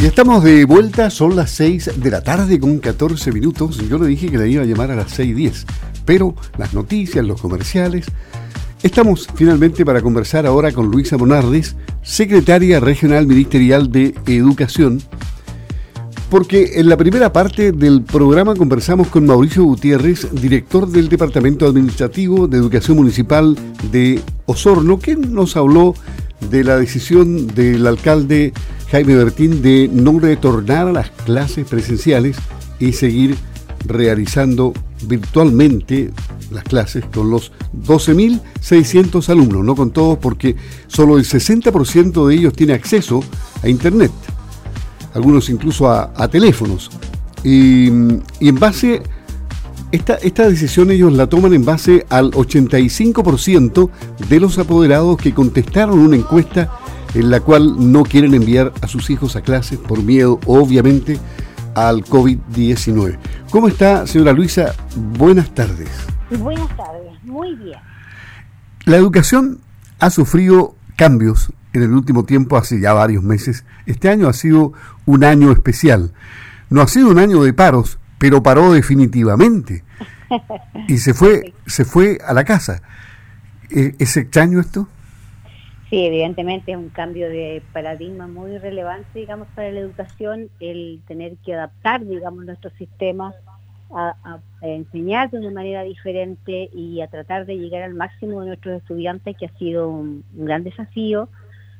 [0.00, 3.78] Y estamos de vuelta, son las 6 de la tarde con 14 minutos.
[3.88, 5.64] Yo le dije que le iba a llamar a las 6.10,
[6.04, 8.06] pero las noticias, los comerciales.
[8.84, 15.02] Estamos finalmente para conversar ahora con Luisa Monardes, secretaria regional ministerial de Educación,
[16.30, 22.46] porque en la primera parte del programa conversamos con Mauricio Gutiérrez, director del Departamento Administrativo
[22.46, 23.58] de Educación Municipal
[23.90, 25.94] de Osorno, que nos habló
[26.50, 28.52] de la decisión del alcalde
[28.90, 32.36] Jaime Bertín de no retornar a las clases presenciales
[32.78, 33.36] y seguir
[33.84, 34.72] realizando
[35.06, 36.10] virtualmente
[36.50, 37.52] las clases con los
[37.86, 43.22] 12.600 alumnos, no con todos porque solo el 60% de ellos tiene acceso
[43.62, 44.10] a Internet,
[45.14, 46.90] algunos incluso a, teléfonos.
[47.44, 47.88] Y,
[48.40, 49.02] y, en base,
[49.92, 53.90] esta, esta decisión ellos la toman en base al 85%
[54.28, 56.70] de los apoderados que contestaron una encuesta
[57.14, 61.18] en la cual no quieren enviar a sus hijos a clases por miedo, obviamente,
[61.74, 63.18] al COVID-19.
[63.50, 64.74] ¿Cómo está, señora Luisa?
[64.96, 65.88] Buenas tardes.
[66.38, 67.78] Buenas tardes, muy bien.
[68.84, 69.60] La educación
[69.98, 73.64] ha sufrido cambios en el último tiempo, hace ya varios meses.
[73.86, 74.72] Este año ha sido
[75.06, 76.12] un año especial.
[76.70, 79.84] No ha sido un año de paros, pero paró definitivamente.
[80.88, 82.82] Y se fue, se fue a la casa.
[83.70, 84.86] ¿E-, ¿Es extraño esto?
[85.90, 91.36] Sí, evidentemente es un cambio de paradigma muy relevante, digamos, para la educación, el tener
[91.38, 93.34] que adaptar, digamos, nuestros sistemas
[93.90, 94.14] a,
[94.60, 99.34] enseñar de una manera diferente y a tratar de llegar al máximo de nuestros estudiantes,
[99.38, 101.30] que ha sido un, gran desafío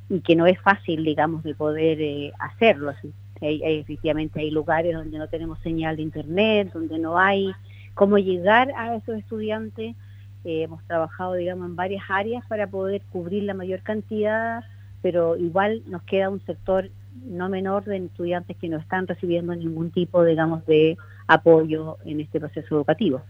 [0.08, 2.94] y que no es fácil, digamos, de poder eh, hacerlo.
[3.42, 7.52] efectivamente hay lugares donde no tenemos señal de internet, donde no hay
[7.92, 9.94] cómo llegar a esos estudiantes
[10.44, 14.64] eh, hemos trabajado, digamos, en varias áreas para poder cubrir la mayor cantidad,
[15.02, 16.90] pero igual nos queda un sector
[17.24, 22.40] no menor de estudiantes que no están recibiendo ningún tipo, digamos, de apoyo en este
[22.40, 23.22] proceso educativo.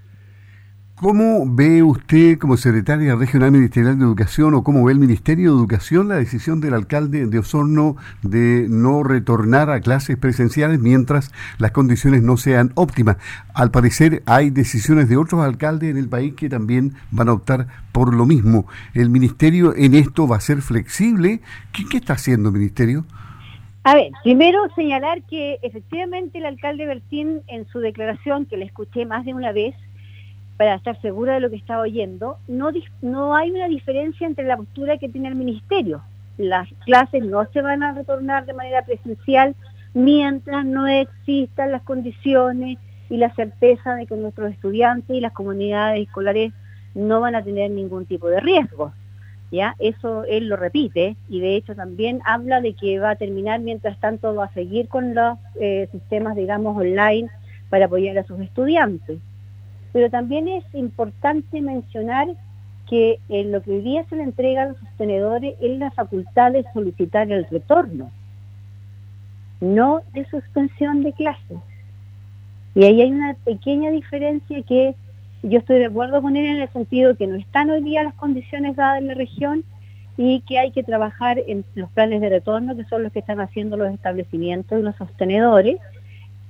[1.01, 5.59] ¿Cómo ve usted como secretaria regional ministerial de Educación o cómo ve el Ministerio de
[5.59, 11.71] Educación la decisión del alcalde de Osorno de no retornar a clases presenciales mientras las
[11.71, 13.17] condiciones no sean óptimas?
[13.55, 17.69] Al parecer hay decisiones de otros alcaldes en el país que también van a optar
[17.93, 18.67] por lo mismo.
[18.93, 21.43] ¿El Ministerio en esto va a ser flexible?
[21.73, 23.05] ¿Qué, qué está haciendo el Ministerio?
[23.85, 29.07] A ver, primero señalar que efectivamente el alcalde Bertín en su declaración, que le escuché
[29.07, 29.77] más de una vez,
[30.59, 32.71] para estar segura de lo que está oyendo, no,
[33.01, 36.03] no hay una diferencia entre la postura que tiene el ministerio.
[36.37, 39.55] Las clases no se van a retornar de manera presencial
[39.95, 42.77] mientras no existan las condiciones
[43.09, 46.53] y la certeza de que nuestros estudiantes y las comunidades escolares
[46.95, 48.93] no van a tener ningún tipo de riesgo.
[49.53, 49.77] ¿ya?
[49.79, 53.99] Eso él lo repite y de hecho también habla de que va a terminar mientras
[54.01, 57.31] tanto va a seguir con los eh, sistemas, digamos, online
[57.71, 59.21] para apoyar a sus estudiantes.
[59.93, 62.29] Pero también es importante mencionar
[62.89, 66.53] que en lo que hoy día se le entrega a los sostenedores es la facultad
[66.53, 68.11] de solicitar el retorno,
[69.61, 71.59] no de suspensión de clases.
[72.75, 74.95] Y ahí hay una pequeña diferencia que
[75.43, 78.15] yo estoy de acuerdo con él en el sentido que no están hoy día las
[78.15, 79.65] condiciones dadas en la región
[80.17, 83.41] y que hay que trabajar en los planes de retorno, que son los que están
[83.41, 85.77] haciendo los establecimientos y los sostenedores,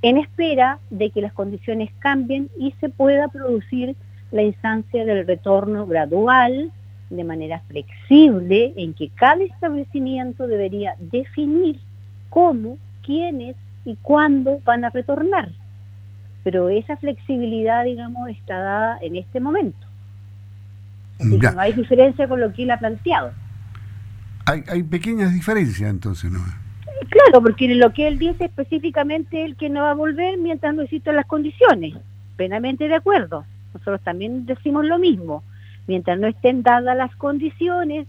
[0.02, 3.96] en espera de que las condiciones cambien y se pueda producir
[4.30, 6.70] la instancia del retorno gradual
[7.10, 11.80] de manera flexible en que cada establecimiento debería definir
[12.28, 15.50] cómo, quiénes y cuándo van a retornar.
[16.44, 19.86] Pero esa flexibilidad, digamos, está dada en este momento.
[21.18, 23.32] no hay diferencia con lo que él ha planteado.
[24.44, 26.40] Hay, hay pequeñas diferencias entonces, ¿no?
[27.08, 30.74] Claro, porque lo que él dice específicamente es el que no va a volver mientras
[30.74, 31.94] no existan las condiciones.
[32.36, 33.44] Plenamente de acuerdo.
[33.72, 35.42] Nosotros también decimos lo mismo.
[35.86, 38.06] Mientras no estén dadas las condiciones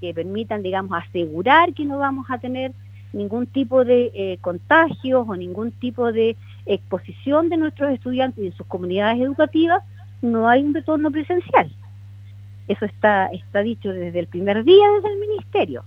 [0.00, 2.72] que permitan, digamos, asegurar que no vamos a tener
[3.12, 6.36] ningún tipo de eh, contagios o ningún tipo de
[6.66, 9.82] exposición de nuestros estudiantes y de sus comunidades educativas,
[10.22, 11.70] no hay un retorno presencial.
[12.68, 15.84] Eso está, está dicho desde el primer día desde el ministerio.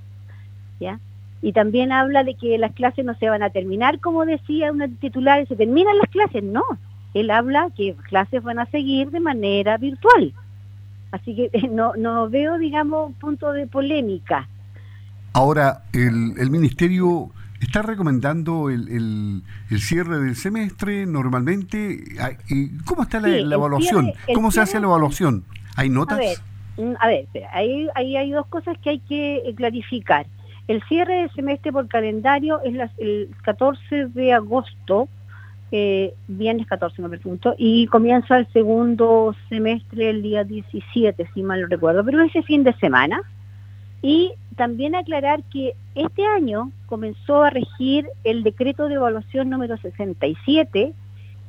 [0.80, 1.00] ¿ya?
[1.42, 4.88] Y también habla de que las clases no se van a terminar, como decía una
[4.88, 6.64] titular, se terminan las clases, no,
[7.14, 10.34] él habla que clases van a seguir de manera virtual.
[11.12, 14.48] Así que no, no veo, digamos, punto de polémica.
[15.34, 22.04] Ahora, el, el Ministerio está recomendando el, el, cierre del semestre normalmente.
[22.86, 24.14] ¿Cómo está la, evaluación?
[24.34, 25.46] ¿Cómo se hace la evaluación?
[25.76, 26.18] ¿Hay notas?
[26.18, 26.38] A ver,
[26.78, 30.26] mm, a ver ahí, ahí hay dos cosas que hay que clarificar
[30.72, 35.10] El cierre del semestre por calendario es el 14 de agosto,
[35.70, 41.60] eh, viernes 14 me pregunto, y comienza el segundo semestre el día 17, si mal
[41.60, 43.22] no recuerdo, pero ese fin de semana.
[44.02, 50.94] Y también aclarar que este año comenzó a regir el decreto de evaluación número 67,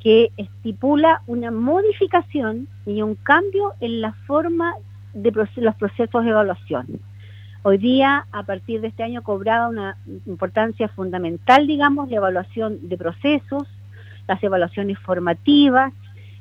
[0.01, 4.75] que estipula una modificación y un cambio en la forma
[5.15, 7.01] de los procesos de evaluación.
[7.65, 12.97] Hoy día, a partir de este año, cobraba una importancia fundamental, digamos, la evaluación de
[12.97, 13.69] procesos,
[14.27, 15.93] las evaluaciones formativas,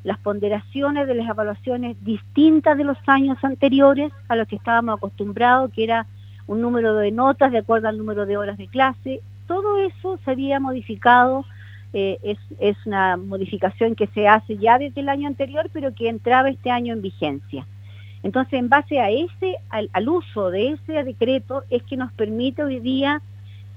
[0.03, 5.71] las ponderaciones de las evaluaciones distintas de los años anteriores a los que estábamos acostumbrados,
[5.73, 6.07] que era
[6.47, 9.21] un número de notas de acuerdo al número de horas de clase.
[9.45, 11.45] Todo eso se había modificado,
[11.94, 16.09] eh, es, es una modificación que se hace ya desde el año anterior, pero que
[16.09, 17.68] entraba este año en vigencia.
[18.23, 22.79] Entonces, en base a ese, al, uso de ese decreto, es que nos permite hoy
[22.79, 23.21] día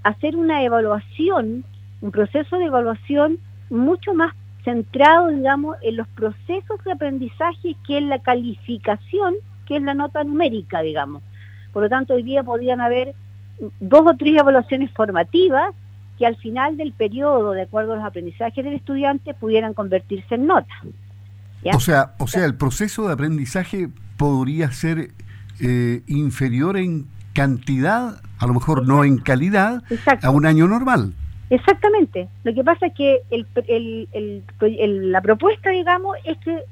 [0.03, 1.65] hacer una evaluación,
[2.03, 3.39] un proceso de evaluación
[3.71, 9.35] mucho más centrado, digamos, en los procesos de aprendizaje que en la calificación,
[9.67, 11.23] que es la nota numérica, digamos.
[11.73, 13.15] Por lo tanto, hoy día podrían haber
[13.81, 15.75] dos o tres evaluaciones formativas
[16.19, 20.47] que al final del periodo, de acuerdo a los aprendizajes del estudiante, pudieran convertirse en
[20.47, 20.79] notas.
[21.75, 25.11] O sea, o sea, el proceso de aprendizaje podría ser
[25.61, 29.83] eh, inferior en cantidad, a lo mejor no en calidad,
[30.23, 31.13] a un año normal.
[31.51, 32.29] Exactamente.
[32.43, 36.63] Lo que pasa es que el, la propuesta, digamos, es que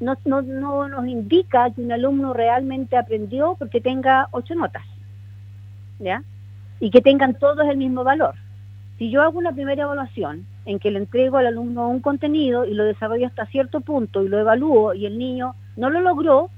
[0.00, 4.84] no, no, no nos indica que un alumno realmente aprendió porque tenga ocho notas,
[5.98, 6.22] ¿ya?
[6.80, 8.34] Y que tengan todos el mismo valor.
[8.98, 12.74] Si yo hago una primera evaluación en que le entrego al alumno un contenido y
[12.74, 16.50] lo desarrollo hasta cierto punto y lo evalúo y el niño no lo logró,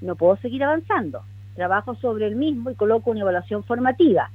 [0.00, 1.22] no puedo seguir avanzando.
[1.54, 4.30] Trabajo sobre el mismo y coloco una evaluación formativa.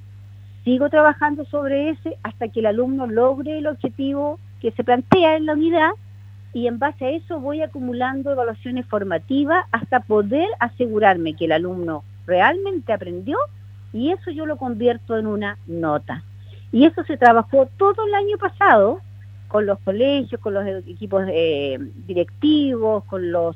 [0.63, 5.45] Sigo trabajando sobre ese hasta que el alumno logre el objetivo que se plantea en
[5.45, 5.91] la unidad
[6.53, 12.03] y en base a eso voy acumulando evaluaciones formativas hasta poder asegurarme que el alumno
[12.25, 13.37] realmente aprendió
[13.93, 16.23] y eso yo lo convierto en una nota.
[16.71, 19.01] Y eso se trabajó todo el año pasado
[19.47, 23.55] con los colegios, con los equipos eh, directivos, con los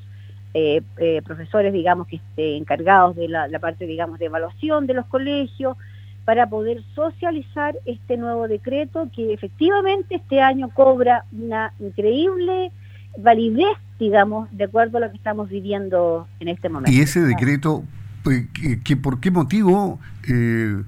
[0.53, 5.05] eh, eh, profesores, digamos, que estén encargados de la, parte, digamos, de evaluación de los
[5.07, 5.77] colegios,
[6.25, 12.71] para poder socializar este nuevo decreto que efectivamente este año cobra una increíble
[13.17, 16.91] validez, digamos, de acuerdo a lo que estamos viviendo en este momento.
[16.91, 17.83] Y ese decreto,
[18.23, 18.47] pues,
[18.85, 19.99] que, ¿por qué motivo?
[20.29, 20.81] Eh,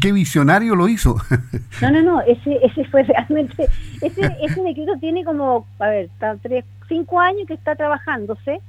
[0.00, 1.16] ¿qué, visionario lo hizo?
[1.82, 3.68] no, no, no, ese, ese fue realmente,
[4.00, 6.10] ese, ese decreto tiene como, a ver,
[6.42, 8.60] tres, cinco años que está trabajándose,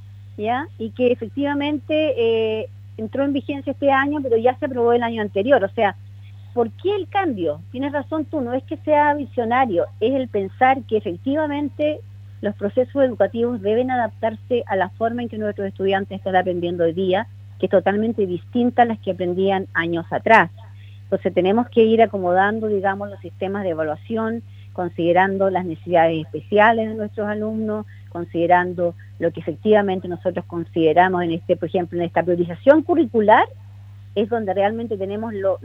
[0.77, 5.21] y que efectivamente eh, entró en vigencia este año, pero ya se aprobó el año
[5.21, 5.63] anterior.
[5.63, 5.95] O sea,
[6.53, 7.61] ¿por qué el cambio?
[7.71, 11.99] Tienes razón tú, no es que sea visionario, es el pensar que efectivamente
[12.41, 16.93] los procesos educativos deben adaptarse a la forma en que nuestros estudiantes están aprendiendo hoy
[16.93, 17.27] día,
[17.59, 20.51] que es totalmente distinta a las que aprendían años atrás.
[21.03, 24.43] Entonces tenemos que ir acomodando, digamos, los sistemas de evaluación,
[24.73, 31.55] considerando las necesidades especiales de nuestros alumnos, considerando lo que efectivamente nosotros consideramos en este,
[31.55, 33.45] por ejemplo, en esta priorización curricular,
[34.15, 35.59] es donde realmente tenemos lo,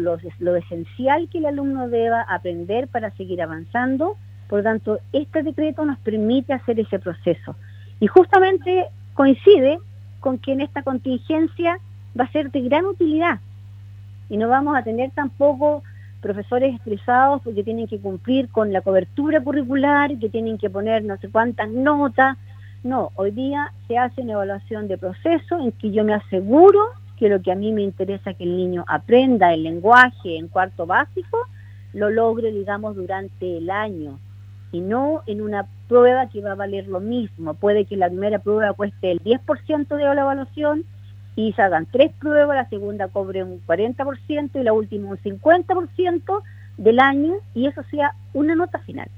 [0.57, 4.17] esencial que el alumno deba aprender para seguir avanzando.
[4.49, 7.56] Por lo tanto, este decreto nos permite hacer ese proceso.
[7.99, 9.79] Y justamente coincide
[10.21, 11.79] con que en esta contingencia
[12.19, 13.41] va a ser de gran utilidad.
[14.29, 15.82] Y no vamos a tener tampoco
[16.21, 21.17] profesores estresados porque tienen que cumplir con la cobertura curricular, que tienen que poner no
[21.17, 22.37] sé cuántas notas,
[22.84, 26.81] no, hoy día se hace una evaluación de proceso en que yo me aseguro
[27.17, 30.86] que lo que a mí me interesa que el niño aprenda el lenguaje en cuarto
[30.86, 31.39] básico,
[31.93, 34.19] lo logre, digamos, durante el año
[34.72, 37.55] y no en una prueba que va a valer lo mismo.
[37.55, 40.84] Puede que la primera prueba cueste el 10% de la evaluación
[41.36, 46.43] y se hagan tres pruebas, la segunda cobre un 40% y la última un 50%
[46.79, 49.08] del año y eso sea una nota final.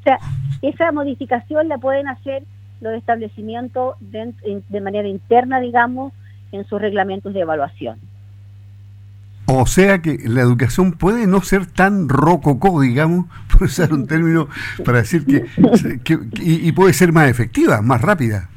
[0.00, 0.18] O sea,
[0.62, 2.42] esa modificación la pueden hacer
[2.82, 6.12] los establecimientos de, manera interna, digamos,
[6.50, 7.98] en sus reglamentos de evaluación.
[9.46, 14.48] O sea que la educación puede no ser tan rococó, digamos, por usar un término
[14.84, 15.46] para decir que,
[16.40, 18.48] y, puede ser más efectiva, más rápida,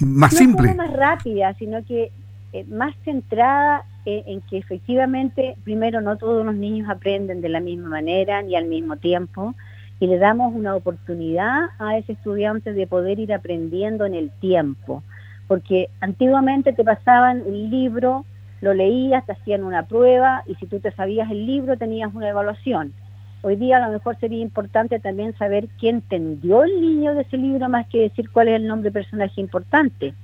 [0.00, 0.68] más no simple.
[0.68, 2.12] No más rápida, sino que
[2.52, 7.88] eh, más centrada en que efectivamente, primero, no todos los niños aprenden de la misma
[7.88, 9.56] manera ni al mismo tiempo
[9.98, 15.02] y le damos una oportunidad a ese estudiante de poder ir aprendiendo en el tiempo.
[15.48, 18.24] Porque antiguamente te pasaban un libro,
[18.60, 22.28] lo leías, te hacían una prueba y si tú te sabías el libro tenías una
[22.28, 22.92] evaluación.
[23.42, 27.36] Hoy día a lo mejor sería importante también saber quién entendió el niño de ese
[27.36, 30.14] libro más que decir cuál es el nombre de personaje importante.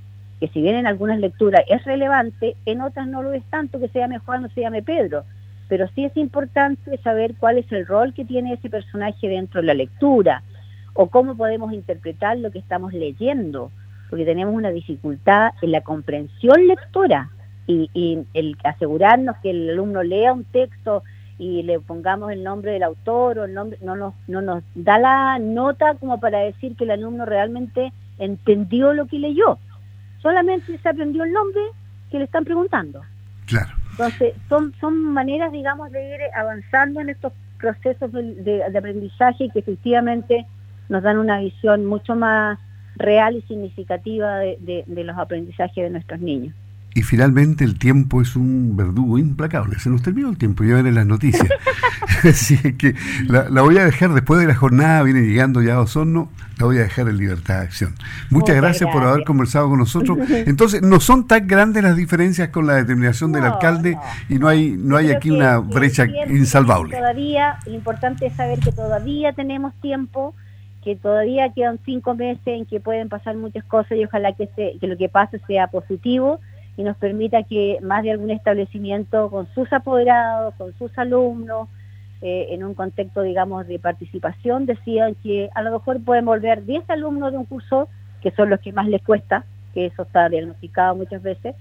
[0.41, 3.89] Que si bien en algunas lecturas es relevante, en otras no lo es tanto que
[3.89, 5.25] se llame Juan o se llame Pedro.
[5.73, 9.69] Pero sí es importante saber cuál es el rol que tiene ese personaje dentro de
[9.69, 10.43] la lectura
[10.93, 13.73] o cómo podemos interpretar lo que estamos leyendo,
[14.11, 17.31] porque tenemos una dificultad en la comprensión lectora
[17.67, 17.89] y,
[18.35, 21.05] el asegurarnos que el alumno lea un texto
[21.39, 24.99] y le pongamos el nombre del autor o el nombre, no nos, no nos da
[24.99, 29.59] la nota como para decir que el alumno realmente entendió lo que leyó.
[30.21, 31.63] Solamente se aprendió el nombre
[32.11, 33.01] que le están preguntando.
[33.47, 33.82] Claro.
[33.93, 39.61] Entonces, son, son maneras, digamos, de ir avanzando en estos procesos de, de aprendizaje que
[39.61, 40.47] efectivamente
[40.89, 42.59] nos dan una visión mucho más
[42.97, 46.55] real y significativa de, los aprendizajes de nuestros niños.
[46.95, 49.79] Y finalmente el tiempo es un verdugo implacable.
[49.79, 51.49] Se nos terminó el tiempo, ya en las noticias.
[52.25, 52.95] Así que
[53.27, 56.79] la, voy a dejar después de la jornada, viene llegando ya a Osorno, la voy
[56.79, 57.95] a dejar en libertad de acción.
[58.31, 60.19] Muchas, gracias, por haber conversado con nosotros.
[60.31, 64.73] Entonces, no son tan grandes las diferencias con la determinación del alcalde y no hay
[64.73, 66.97] no hay aquí una brecha insalvable.
[66.97, 70.35] Todavía, lo importante es saber que todavía tenemos tiempo
[70.85, 74.79] que todavía quedan cinco meses en que pueden pasar muchas cosas y ojalá que, se,
[74.81, 76.41] que lo que pase sea positivo
[76.77, 81.69] y nos permita que más de algún establecimiento con sus apoderados, con sus alumnos,
[82.25, 86.89] eh, en un contexto, digamos, de participación, decían que a lo mejor pueden volver 10
[86.89, 87.89] alumnos de un curso,
[88.21, 91.57] que son los que más les cuesta, que eso está diagnosticado muchas veces,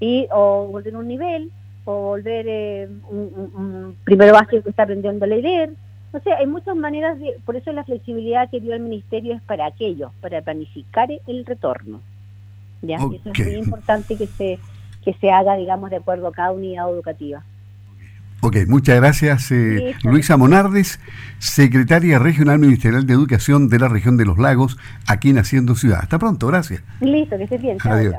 [0.00, 1.50] y o volver un nivel,
[1.84, 5.74] o volver eh, un, primero básico que está aprendiendo a leer,
[6.12, 9.42] o sea, hay muchas maneras, de, por eso la flexibilidad que dio el Ministerio es
[9.42, 12.00] para aquello, para planificar el retorno.
[12.82, 12.96] ¿Ya?
[12.96, 14.58] eso es muy importante que se,
[15.04, 17.42] que se haga, digamos, de acuerdo a cada unidad educativa.
[18.44, 20.98] Ok, muchas gracias eh, Luisa Monardes,
[21.38, 26.00] secretaria regional ministerial de Educación de la región de los lagos, aquí en Haciendo Ciudad.
[26.02, 26.82] Hasta pronto, gracias.
[27.00, 27.78] Listo, que estés bien.
[27.78, 28.12] Chao.